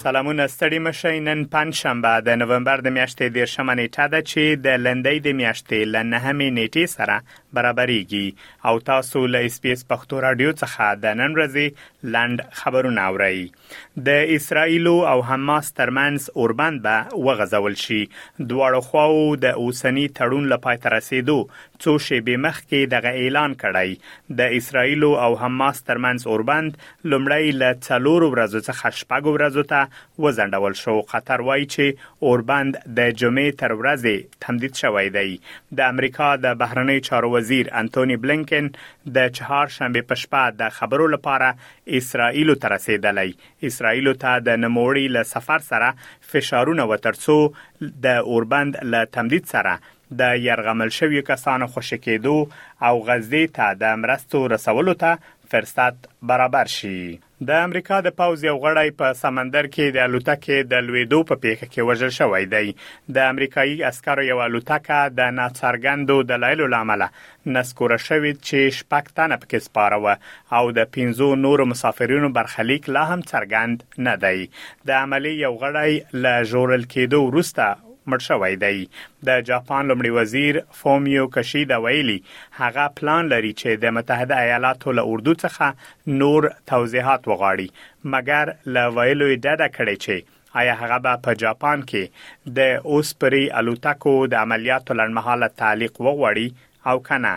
[0.00, 5.18] سلامونه ستړي مشي نن پنځشنبه د نوومبر د میاشتې د شمنېټه ده چې د لندۍ
[5.26, 7.16] د میاشتې لنهمې نیټې سره
[7.56, 8.28] برابرېږي
[8.70, 13.40] او تاسو له اسپیس پښتو رادیو څخه د نن ورځې لاند خبرونه اورئ
[14.08, 20.84] د اسرایل او حماس ترمنز اوربند به وغځول شي دواړو خواو د اوسنی تړون لپاره
[20.86, 21.38] ترسیدو
[21.82, 26.80] څو شیبې مخکې دغه اعلان کړی د اسرایل او حماس ترمنز اوربند
[27.12, 29.84] لمړی له څلور ورځو څخه شپږ ورځو ته
[30.22, 31.96] وزندول شو قطر وایي چې
[32.30, 35.38] اوربند د جمعې تر ورځې تمدید شوی دی
[35.78, 38.70] د امریکا د بهرنی چارو وزیر انټونی بلنکن
[39.18, 41.54] د چهار شنبه په شپه د خبرو لپاره
[42.00, 43.28] اسرائیل ته رسیدلی
[43.70, 45.94] اسرائیل ته د نموړي له سفر سره
[46.34, 47.38] فشارونه وترسو
[48.08, 49.78] د اوربند له تمدید سره
[50.20, 56.70] د يرغمل شوی کسانو خوشی کېدو او غزې ته د مرستو رسولو ته فرصت برابر
[56.78, 56.98] شي
[57.48, 61.66] د امریکا د پوز یو غړی په سمندر کې د الوتکې د لویدو په پیښه
[61.72, 62.66] کې وژل شوی دی
[63.14, 67.02] د امریکایي عسکرو یو الوتکه د ناڅرګندو دلایلو لامل
[67.54, 70.16] نسکوره شوې چې شپکتنه پکې سپاره
[70.56, 74.38] او د 15 نورو مسافرینو برخلیک لا هم څرګند نه دی
[74.88, 77.64] د عملی یو غړی ل جوړل کېدو وروسته
[78.10, 78.76] مړ شوی دی
[79.28, 82.16] د جاپان لمړي وزیر فومیو کشیدا ویلي
[82.62, 88.96] هغه پلان لري چې د متحده ایالاتو له اردو څخه نور توضیحات وغواړي مګر ل
[88.98, 94.98] ویلو یې ډډه کړې چې آیا هغه په جاپان کې د اوسپری الوتکو د عملیاتو
[95.02, 97.34] لړمحاله تعلیق وغوړي او کنه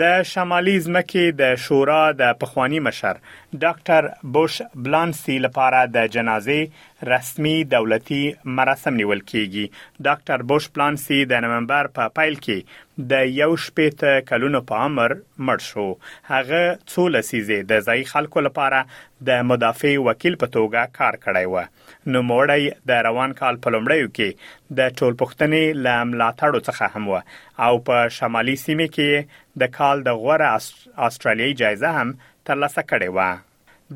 [0.00, 3.20] د شمالي ځمکې د شورا د پخوانی مشر
[3.52, 8.18] ډاکټر بوش بلانسی لپاره د جنازې رسمي دولتي
[8.58, 13.98] مراسم نیول کیږي ډاکټر بوش بلانسی د نومبر په پا پایل کې د یو شپې
[14.02, 15.86] ته کلونو په عمر مړ شو
[16.34, 18.84] هغه څو لسیزه د ځای خلکو لپاره
[19.32, 24.12] د مدافع وکیل په توګه کار کړی و نو موړی د روان کال په لومړیو
[24.14, 30.24] کې د ټولپختنې لاملاتړو څخه هم و او په شمالي سیمه کې د کال د
[30.26, 32.12] غوړه استرالیي جایزه هم
[32.48, 33.46] ترلاسه کړې وه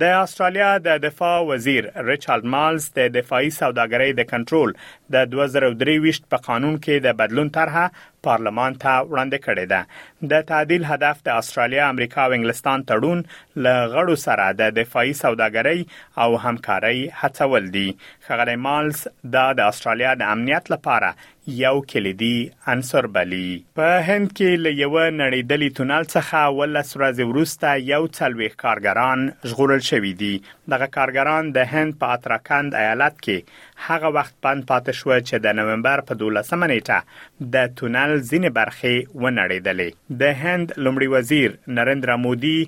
[0.00, 4.70] د استرالیا د دفاع وزیر ریچارډ مالز د دفاعي سوداګرۍ د کنټرول
[5.14, 7.84] د 2023 په قانون کې د بدلون طرحه
[8.28, 13.20] پارلمان ته وړاندې کړې ده د تعدیل هدف د استرالیا، امریکا او انګلستان تړون
[13.66, 17.86] ل غړو سره د دفاعي سوداګرۍ او همکارۍ هڅول دي
[18.28, 21.14] خغلی مالز دا د استرالیا د امنیت لپاره
[21.46, 27.72] یو کلیدي عنصر بلي په هند کې ل یو نړیدلې تونل څخه ولس ورځې وروسته
[27.88, 30.30] یو څلويخ کارګران ژغورل شوې دي
[30.74, 35.58] دغه کارګران د هند په اتراکند ایالت کې هغه وخت پن پاتې شو چې د
[35.62, 42.58] نومبر په 12 منېټه د تونل ځینې برخې ونړیدلې د هند لومړي وزیر نریندرا مودي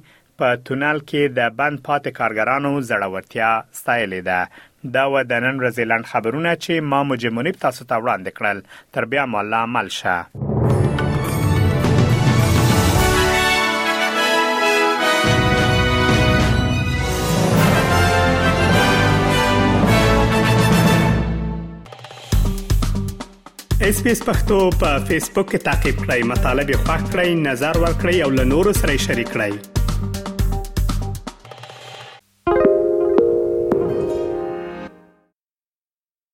[0.43, 5.85] په تونل کې د بند پاتې کارګرانو زړورتیا ستایلې ده دا و د نن ورځې
[5.91, 8.59] لاند خبرونه چې ما مجمنيب تاسو ته وړاندې کړل
[8.93, 10.27] تر بیا مله عمل شه
[23.89, 27.79] اس پی اس پختو په فیسبوک کې تا کې پلی مطلب یو فاک کړئ نظر
[27.85, 29.84] ور کړی او له نورو سره شریک کړئ